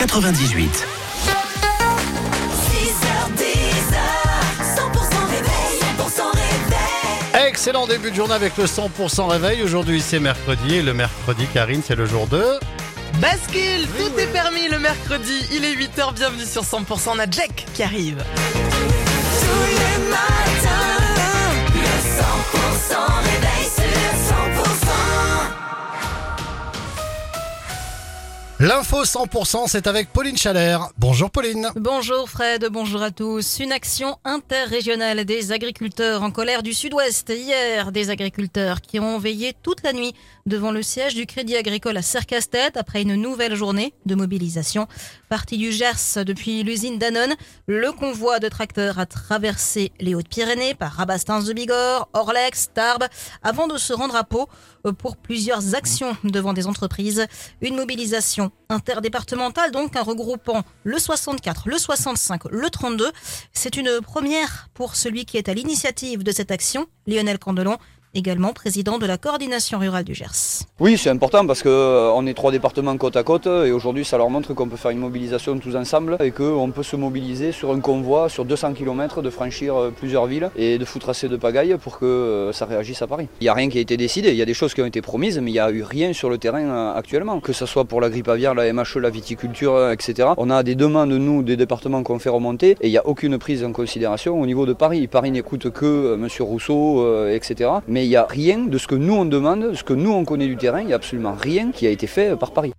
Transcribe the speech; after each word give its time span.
98. 0.00 0.86
100% 7.32 7.48
Excellent 7.48 7.88
début 7.88 8.12
de 8.12 8.14
journée 8.14 8.34
avec 8.34 8.56
le 8.56 8.66
100% 8.66 9.26
réveil. 9.26 9.60
Aujourd'hui, 9.62 10.00
c'est 10.00 10.20
mercredi 10.20 10.76
et 10.76 10.82
le 10.82 10.94
mercredi, 10.94 11.48
Karine, 11.52 11.82
c'est 11.84 11.96
le 11.96 12.06
jour 12.06 12.28
de. 12.28 12.44
Bascule, 13.20 13.88
tout 13.98 14.16
est 14.20 14.32
permis 14.32 14.68
le 14.68 14.78
mercredi. 14.78 15.44
Il 15.52 15.64
est 15.64 15.74
8h, 15.74 16.14
bienvenue 16.14 16.44
sur 16.44 16.62
100%. 16.62 17.08
On 17.16 17.18
a 17.18 17.28
Jack 17.28 17.66
qui 17.74 17.82
arrive. 17.82 18.22
L'info 28.60 29.04
100%, 29.04 29.68
c'est 29.68 29.86
avec 29.86 30.12
Pauline 30.12 30.36
Chalère. 30.36 30.88
Bonjour 30.98 31.30
Pauline. 31.30 31.70
Bonjour 31.76 32.28
Fred, 32.28 32.66
bonjour 32.72 33.02
à 33.02 33.12
tous. 33.12 33.60
Une 33.60 33.70
action 33.70 34.16
interrégionale 34.24 35.24
des 35.24 35.52
agriculteurs 35.52 36.24
en 36.24 36.32
colère 36.32 36.64
du 36.64 36.74
sud-ouest. 36.74 37.32
Hier, 37.32 37.92
des 37.92 38.10
agriculteurs 38.10 38.80
qui 38.80 38.98
ont 38.98 39.20
veillé 39.20 39.54
toute 39.62 39.84
la 39.84 39.92
nuit 39.92 40.12
devant 40.44 40.72
le 40.72 40.82
siège 40.82 41.14
du 41.14 41.24
Crédit 41.24 41.54
Agricole 41.54 41.96
à 41.96 42.02
Cercastet 42.02 42.76
après 42.76 43.02
une 43.02 43.14
nouvelle 43.14 43.54
journée 43.54 43.94
de 44.06 44.16
mobilisation. 44.16 44.88
Parti 45.28 45.56
du 45.56 45.70
Gers 45.70 46.24
depuis 46.26 46.64
l'usine 46.64 46.98
Danone, 46.98 47.36
le 47.68 47.92
convoi 47.92 48.40
de 48.40 48.48
tracteurs 48.48 48.98
a 48.98 49.06
traversé 49.06 49.92
les 50.00 50.16
Hautes-Pyrénées 50.16 50.74
par 50.74 50.94
Rabastens 50.94 51.44
de 51.44 51.52
Bigorre, 51.52 52.08
Orlex, 52.12 52.70
Tarbes, 52.74 53.06
avant 53.44 53.68
de 53.68 53.78
se 53.78 53.92
rendre 53.92 54.16
à 54.16 54.24
Pau 54.24 54.48
pour 54.98 55.16
plusieurs 55.16 55.76
actions 55.76 56.16
devant 56.24 56.54
des 56.54 56.66
entreprises. 56.66 57.24
Une 57.60 57.76
mobilisation 57.76 58.47
interdépartementale, 58.68 59.70
donc 59.70 59.96
un 59.96 60.02
regroupant 60.02 60.62
le 60.84 60.98
64, 60.98 61.68
le 61.68 61.78
65, 61.78 62.44
le 62.50 62.70
32. 62.70 63.10
C'est 63.52 63.76
une 63.76 64.00
première 64.02 64.68
pour 64.74 64.96
celui 64.96 65.24
qui 65.24 65.36
est 65.36 65.48
à 65.48 65.54
l'initiative 65.54 66.22
de 66.22 66.30
cette 66.32 66.50
action, 66.50 66.86
Lionel 67.06 67.38
Candelon 67.38 67.78
également 68.14 68.52
président 68.52 68.98
de 68.98 69.06
la 69.06 69.18
coordination 69.18 69.78
rurale 69.78 70.04
du 70.04 70.14
Gers. 70.14 70.64
Oui, 70.80 70.96
c'est 70.96 71.10
important 71.10 71.46
parce 71.46 71.62
qu'on 71.62 71.68
euh, 71.70 72.26
est 72.26 72.34
trois 72.34 72.52
départements 72.52 72.96
côte 72.96 73.16
à 73.16 73.22
côte 73.22 73.46
et 73.46 73.70
aujourd'hui 73.70 74.04
ça 74.04 74.16
leur 74.16 74.30
montre 74.30 74.54
qu'on 74.54 74.68
peut 74.68 74.76
faire 74.76 74.90
une 74.90 74.98
mobilisation 74.98 75.58
tous 75.58 75.76
ensemble 75.76 76.16
et 76.20 76.30
qu'on 76.30 76.70
peut 76.70 76.82
se 76.82 76.96
mobiliser 76.96 77.52
sur 77.52 77.72
un 77.72 77.80
convoi 77.80 78.28
sur 78.28 78.44
200 78.44 78.74
km, 78.74 79.20
de 79.20 79.30
franchir 79.30 79.76
euh, 79.76 79.90
plusieurs 79.90 80.26
villes 80.26 80.50
et 80.56 80.78
de 80.78 80.84
foutre 80.84 81.10
assez 81.10 81.28
de 81.28 81.36
pagaille 81.36 81.76
pour 81.82 81.98
que 81.98 82.06
euh, 82.06 82.52
ça 82.52 82.64
réagisse 82.64 83.02
à 83.02 83.06
Paris. 83.06 83.28
Il 83.40 83.44
n'y 83.44 83.48
a 83.48 83.54
rien 83.54 83.68
qui 83.68 83.78
a 83.78 83.80
été 83.80 83.96
décidé, 83.96 84.30
il 84.30 84.36
y 84.36 84.42
a 84.42 84.46
des 84.46 84.54
choses 84.54 84.72
qui 84.72 84.82
ont 84.82 84.86
été 84.86 85.02
promises 85.02 85.38
mais 85.38 85.50
il 85.50 85.54
n'y 85.54 85.60
a 85.60 85.70
eu 85.70 85.82
rien 85.82 86.12
sur 86.12 86.30
le 86.30 86.38
terrain 86.38 86.92
actuellement, 86.92 87.40
que 87.40 87.52
ce 87.52 87.66
soit 87.66 87.84
pour 87.84 88.00
la 88.00 88.08
grippe 88.08 88.28
aviaire, 88.28 88.54
la 88.54 88.72
MHE, 88.72 88.98
la 89.00 89.10
viticulture, 89.10 89.90
etc. 89.90 90.30
On 90.36 90.50
a 90.50 90.62
des 90.62 90.74
demandes, 90.74 91.10
nous, 91.10 91.42
des 91.42 91.56
départements 91.56 92.02
qu'on 92.02 92.18
fait 92.18 92.30
remonter 92.30 92.76
et 92.80 92.86
il 92.86 92.90
n'y 92.90 92.98
a 92.98 93.06
aucune 93.06 93.38
prise 93.38 93.64
en 93.64 93.72
considération 93.72 94.40
au 94.40 94.46
niveau 94.46 94.64
de 94.64 94.72
Paris. 94.72 95.06
Paris 95.06 95.30
n'écoute 95.30 95.70
que 95.70 96.14
M. 96.14 96.28
Rousseau, 96.40 97.28
etc. 97.28 97.70
il 98.04 98.08
n'y 98.08 98.16
a 98.16 98.26
rien 98.26 98.58
de 98.58 98.78
ce 98.78 98.86
que 98.86 98.94
nous 98.94 99.14
on 99.14 99.24
demande, 99.24 99.70
de 99.70 99.74
ce 99.74 99.84
que 99.84 99.94
nous 99.94 100.12
on 100.12 100.24
connaît 100.24 100.46
du 100.46 100.56
terrain, 100.56 100.80
il 100.80 100.86
n'y 100.86 100.92
a 100.92 100.96
absolument 100.96 101.34
rien 101.34 101.70
qui 101.70 101.86
a 101.86 101.90
été 101.90 102.06
fait 102.06 102.36
par 102.36 102.52
Paris. 102.52 102.72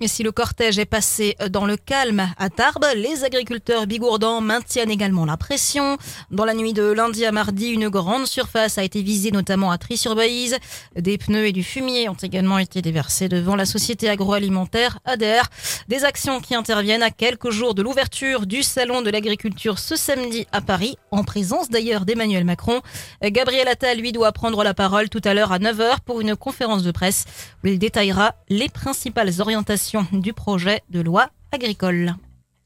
Et 0.00 0.06
si 0.06 0.22
le 0.22 0.30
cortège 0.30 0.78
est 0.78 0.84
passé 0.84 1.34
dans 1.50 1.66
le 1.66 1.76
calme 1.76 2.28
à 2.38 2.50
Tarbes, 2.50 2.86
les 2.94 3.24
agriculteurs 3.24 3.88
bigourdans 3.88 4.40
maintiennent 4.40 4.92
également 4.92 5.24
la 5.24 5.36
pression. 5.36 5.96
Dans 6.30 6.44
la 6.44 6.54
nuit 6.54 6.72
de 6.72 6.84
lundi 6.84 7.24
à 7.24 7.32
mardi, 7.32 7.70
une 7.70 7.88
grande 7.88 8.26
surface 8.26 8.78
a 8.78 8.84
été 8.84 9.02
visée, 9.02 9.32
notamment 9.32 9.72
à 9.72 9.78
Tri-sur-Baïse. 9.78 10.56
Des 10.94 11.18
pneus 11.18 11.46
et 11.46 11.52
du 11.52 11.64
fumier 11.64 12.08
ont 12.08 12.14
également 12.14 12.58
été 12.58 12.80
déversés 12.80 13.28
devant 13.28 13.56
la 13.56 13.64
société 13.64 14.08
agroalimentaire 14.08 15.00
ADER. 15.04 15.42
Des 15.88 16.04
actions 16.04 16.40
qui 16.40 16.54
interviennent 16.54 17.02
à 17.02 17.10
quelques 17.10 17.50
jours 17.50 17.74
de 17.74 17.82
l'ouverture 17.82 18.46
du 18.46 18.62
salon 18.62 19.02
de 19.02 19.10
l'agriculture 19.10 19.80
ce 19.80 19.96
samedi 19.96 20.46
à 20.52 20.60
Paris, 20.60 20.96
en 21.10 21.24
présence 21.24 21.70
d'ailleurs 21.70 22.04
d'Emmanuel 22.04 22.44
Macron. 22.44 22.82
Gabriel 23.20 23.66
Attal, 23.66 23.98
lui, 23.98 24.12
doit 24.12 24.30
prendre 24.30 24.62
la 24.62 24.74
parole 24.74 25.08
tout 25.08 25.22
à 25.24 25.34
l'heure 25.34 25.50
à 25.50 25.58
9h 25.58 25.96
pour 26.04 26.20
une 26.20 26.36
conférence 26.36 26.84
de 26.84 26.92
presse 26.92 27.24
où 27.64 27.66
il 27.66 27.80
détaillera 27.80 28.36
les 28.48 28.68
principales 28.68 29.40
orientations 29.40 29.87
du 30.12 30.32
projet 30.32 30.82
de 30.90 31.00
loi 31.00 31.30
agricole. 31.52 32.14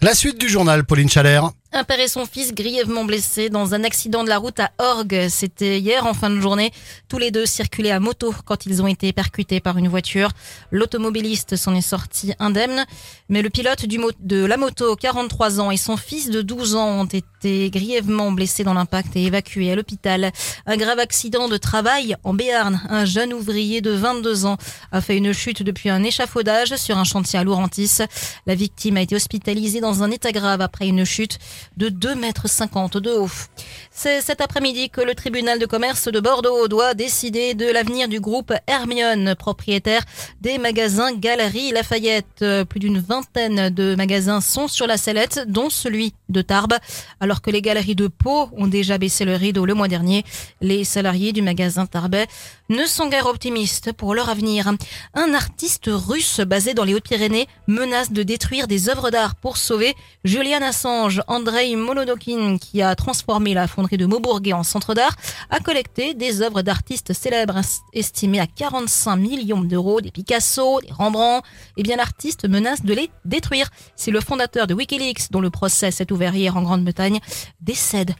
La 0.00 0.14
suite 0.14 0.38
du 0.38 0.48
journal, 0.48 0.84
Pauline 0.84 1.08
Chalère. 1.08 1.50
Un 1.76 1.82
père 1.82 1.98
et 1.98 2.06
son 2.06 2.24
fils 2.24 2.54
grièvement 2.54 3.04
blessés 3.04 3.50
dans 3.50 3.74
un 3.74 3.82
accident 3.82 4.22
de 4.22 4.28
la 4.28 4.38
route 4.38 4.60
à 4.60 4.70
Orgue. 4.78 5.26
C'était 5.28 5.80
hier 5.80 6.06
en 6.06 6.14
fin 6.14 6.30
de 6.30 6.38
journée. 6.38 6.70
Tous 7.08 7.18
les 7.18 7.32
deux 7.32 7.46
circulaient 7.46 7.90
à 7.90 7.98
moto 7.98 8.32
quand 8.44 8.64
ils 8.64 8.80
ont 8.80 8.86
été 8.86 9.12
percutés 9.12 9.58
par 9.58 9.76
une 9.76 9.88
voiture. 9.88 10.30
L'automobiliste 10.70 11.56
s'en 11.56 11.74
est 11.74 11.80
sorti 11.80 12.32
indemne, 12.38 12.84
mais 13.28 13.42
le 13.42 13.50
pilote 13.50 13.86
de 13.86 14.44
la 14.44 14.56
moto, 14.56 14.94
43 14.94 15.58
ans, 15.58 15.72
et 15.72 15.76
son 15.76 15.96
fils 15.96 16.30
de 16.30 16.42
12 16.42 16.76
ans 16.76 17.00
ont 17.00 17.06
été 17.06 17.70
grièvement 17.70 18.30
blessés 18.30 18.62
dans 18.62 18.74
l'impact 18.74 19.16
et 19.16 19.24
évacués 19.24 19.72
à 19.72 19.74
l'hôpital. 19.74 20.30
Un 20.66 20.76
grave 20.76 21.00
accident 21.00 21.48
de 21.48 21.56
travail 21.56 22.14
en 22.22 22.34
Béarn. 22.34 22.82
Un 22.88 23.04
jeune 23.04 23.34
ouvrier 23.34 23.80
de 23.80 23.90
22 23.90 24.46
ans 24.46 24.58
a 24.92 25.00
fait 25.00 25.16
une 25.16 25.32
chute 25.32 25.64
depuis 25.64 25.90
un 25.90 26.04
échafaudage 26.04 26.76
sur 26.76 26.98
un 26.98 27.04
chantier 27.04 27.40
à 27.40 27.42
Laurentis. 27.42 27.98
La 28.46 28.54
victime 28.54 28.96
a 28.96 29.02
été 29.02 29.16
hospitalisée 29.16 29.80
dans 29.80 30.04
un 30.04 30.12
état 30.12 30.30
grave 30.30 30.60
après 30.60 30.86
une 30.86 31.04
chute 31.04 31.40
de 31.76 31.88
2,50 31.88 32.16
mètres 32.16 33.00
de 33.00 33.10
haut. 33.10 33.30
C'est 33.90 34.20
cet 34.20 34.40
après-midi 34.40 34.90
que 34.90 35.00
le 35.00 35.14
tribunal 35.14 35.58
de 35.58 35.66
commerce 35.66 36.08
de 36.08 36.20
Bordeaux 36.20 36.68
doit 36.68 36.94
décider 36.94 37.54
de 37.54 37.66
l'avenir 37.66 38.08
du 38.08 38.20
groupe 38.20 38.52
Hermione, 38.66 39.34
propriétaire 39.34 40.02
des 40.40 40.58
magasins 40.58 41.12
Galerie 41.12 41.70
Lafayette. 41.72 42.44
Plus 42.68 42.80
d'une 42.80 42.98
vingtaine 42.98 43.70
de 43.70 43.94
magasins 43.94 44.40
sont 44.40 44.68
sur 44.68 44.86
la 44.86 44.96
sellette, 44.96 45.44
dont 45.46 45.70
celui 45.70 46.14
de 46.28 46.42
Tarbes. 46.42 46.74
Alors 47.20 47.42
que 47.42 47.50
les 47.50 47.62
galeries 47.62 47.94
de 47.94 48.08
Pau 48.08 48.48
ont 48.56 48.66
déjà 48.66 48.98
baissé 48.98 49.24
le 49.24 49.36
rideau 49.36 49.64
le 49.66 49.74
mois 49.74 49.88
dernier, 49.88 50.24
les 50.60 50.84
salariés 50.84 51.32
du 51.32 51.42
magasin 51.42 51.86
Tarbet 51.86 52.26
ne 52.68 52.84
sont 52.86 53.08
guère 53.08 53.26
optimistes 53.26 53.92
pour 53.92 54.14
leur 54.14 54.28
avenir. 54.28 54.72
Un 55.14 55.34
artiste 55.34 55.90
russe 55.92 56.40
basé 56.40 56.74
dans 56.74 56.84
les 56.84 56.94
Hautes-Pyrénées 56.94 57.46
menace 57.66 58.12
de 58.12 58.22
détruire 58.22 58.66
des 58.66 58.88
œuvres 58.88 59.10
d'art 59.10 59.34
pour 59.34 59.56
sauver 59.56 59.94
Julian 60.24 60.62
Assange. 60.62 61.22
Andrei 61.28 61.76
Molodokin, 61.76 62.58
qui 62.58 62.82
a 62.82 62.94
transformé 62.94 63.54
la 63.54 63.68
fonderie 63.68 63.96
de 63.96 64.06
Maubourguet 64.06 64.52
en 64.52 64.62
centre 64.62 64.94
d'art, 64.94 65.16
a 65.50 65.60
collecté 65.60 66.14
des 66.14 66.42
œuvres 66.42 66.62
d'artistes 66.62 67.12
célèbres 67.12 67.60
estimées 67.92 68.40
à 68.40 68.46
45 68.46 69.16
millions 69.16 69.60
d'euros, 69.60 70.00
des 70.00 70.10
Picasso, 70.10 70.80
des 70.80 70.92
Rembrandt. 70.92 71.46
Eh 71.76 71.82
bien, 71.82 71.96
l'artiste 71.96 72.48
menace 72.48 72.82
de 72.82 72.94
les 72.94 73.10
détruire. 73.24 73.68
C'est 73.96 74.10
le 74.10 74.20
fondateur 74.20 74.66
de 74.66 74.74
Wikileaks, 74.74 75.30
dont 75.30 75.40
le 75.40 75.50
procès 75.50 75.90
s'est 75.90 76.12
ouvert 76.12 76.34
hier 76.34 76.56
en 76.56 76.62
Grande-Bretagne, 76.62 77.20
décède 77.60 78.14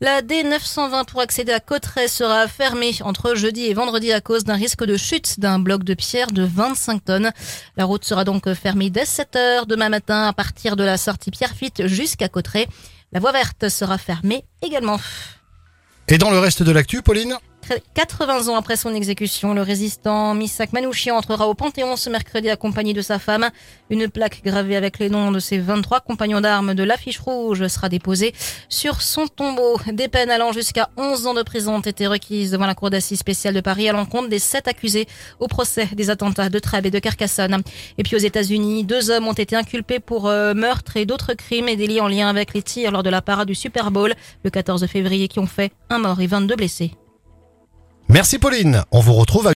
La 0.00 0.22
D920 0.22 1.06
pour 1.06 1.20
accéder 1.20 1.52
à 1.52 1.60
Cotteret 1.60 2.08
sera 2.08 2.48
fermée 2.48 2.94
entre 3.02 3.34
jeudi 3.34 3.66
et 3.66 3.74
vendredi 3.74 4.12
à 4.12 4.20
cause 4.20 4.44
d'un 4.44 4.54
risque 4.54 4.84
de 4.84 4.96
chute 4.96 5.38
d'un 5.40 5.58
bloc 5.58 5.84
de 5.84 5.94
pierre 5.94 6.30
de 6.32 6.42
25 6.42 7.04
tonnes. 7.04 7.30
La 7.76 7.84
route 7.84 8.04
sera 8.04 8.24
donc 8.24 8.52
fermée 8.54 8.90
dès 8.90 9.04
7 9.04 9.36
heures 9.36 9.66
demain 9.66 9.88
matin 9.88 10.24
à 10.24 10.32
partir 10.32 10.76
de 10.76 10.84
la 10.84 10.96
sortie 10.96 11.30
Pierrefitte 11.30 11.86
jusqu'à 11.86 12.28
Cotteret. 12.28 12.68
La 13.12 13.20
voie 13.20 13.32
verte 13.32 13.68
sera 13.68 13.98
fermée 13.98 14.44
également. 14.62 14.98
Et 16.08 16.18
dans 16.18 16.30
le 16.30 16.38
reste 16.38 16.62
de 16.62 16.72
l'actu, 16.72 17.02
Pauline? 17.02 17.36
80 17.94 18.48
ans 18.48 18.56
après 18.56 18.76
son 18.76 18.94
exécution, 18.94 19.54
le 19.54 19.62
résistant 19.62 20.34
Misak 20.34 20.72
Manouchian 20.72 21.16
entrera 21.16 21.48
au 21.48 21.54
Panthéon 21.54 21.96
ce 21.96 22.10
mercredi 22.10 22.50
accompagné 22.50 22.92
de 22.92 23.02
sa 23.02 23.18
femme. 23.18 23.48
Une 23.90 24.08
plaque 24.08 24.42
gravée 24.44 24.76
avec 24.76 24.98
les 24.98 25.08
noms 25.08 25.32
de 25.32 25.38
ses 25.38 25.58
23 25.58 26.00
compagnons 26.00 26.40
d'armes 26.40 26.74
de 26.74 26.82
l'affiche 26.82 27.18
rouge 27.18 27.66
sera 27.66 27.88
déposée 27.88 28.34
sur 28.68 29.02
son 29.02 29.26
tombeau. 29.26 29.78
Des 29.92 30.08
peines 30.08 30.30
allant 30.30 30.52
jusqu'à 30.52 30.90
11 30.96 31.26
ans 31.26 31.34
de 31.34 31.42
prison 31.42 31.76
ont 31.76 31.80
été 31.80 32.06
requises 32.06 32.52
devant 32.52 32.66
la 32.66 32.74
Cour 32.74 32.90
d'assises 32.90 33.18
spéciale 33.18 33.54
de 33.54 33.60
Paris 33.60 33.88
à 33.88 33.92
l'encontre 33.92 34.28
des 34.28 34.38
sept 34.38 34.68
accusés 34.68 35.06
au 35.40 35.48
procès 35.48 35.88
des 35.94 36.10
attentats 36.10 36.48
de 36.48 36.58
Trèbes 36.58 36.86
et 36.86 36.90
de 36.90 36.98
Carcassonne. 36.98 37.62
Et 37.98 38.02
puis 38.02 38.16
aux 38.16 38.20
États-Unis, 38.20 38.84
deux 38.84 39.10
hommes 39.10 39.26
ont 39.26 39.32
été 39.32 39.56
inculpés 39.56 40.00
pour 40.00 40.28
euh, 40.28 40.54
meurtre 40.54 40.96
et 40.96 41.06
d'autres 41.06 41.34
crimes 41.34 41.68
et 41.68 41.76
délits 41.76 42.00
en 42.00 42.08
lien 42.08 42.28
avec 42.28 42.54
les 42.54 42.62
tirs 42.62 42.92
lors 42.92 43.02
de 43.02 43.10
la 43.10 43.22
parade 43.22 43.48
du 43.48 43.54
Super 43.54 43.90
Bowl 43.90 44.14
le 44.44 44.50
14 44.50 44.86
février 44.86 45.28
qui 45.28 45.38
ont 45.38 45.46
fait 45.46 45.72
un 45.90 45.98
mort 45.98 46.20
et 46.20 46.26
22 46.26 46.56
blessés. 46.56 46.92
Merci 48.08 48.38
Pauline. 48.38 48.82
On 48.92 49.00
vous 49.00 49.14
retrouve 49.14 49.42
à 49.42 49.44